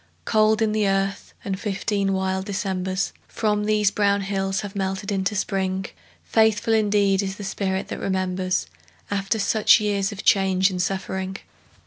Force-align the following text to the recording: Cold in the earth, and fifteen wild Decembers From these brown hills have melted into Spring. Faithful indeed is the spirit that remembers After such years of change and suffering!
Cold 0.25 0.63
in 0.63 0.71
the 0.71 0.87
earth, 0.87 1.31
and 1.45 1.59
fifteen 1.59 2.11
wild 2.11 2.45
Decembers 2.45 3.13
From 3.27 3.65
these 3.65 3.91
brown 3.91 4.21
hills 4.21 4.61
have 4.61 4.75
melted 4.75 5.11
into 5.11 5.35
Spring. 5.35 5.85
Faithful 6.23 6.73
indeed 6.73 7.21
is 7.21 7.35
the 7.35 7.43
spirit 7.43 7.87
that 7.89 7.99
remembers 7.99 8.65
After 9.11 9.37
such 9.37 9.79
years 9.79 10.11
of 10.11 10.23
change 10.25 10.71
and 10.71 10.81
suffering! 10.81 11.37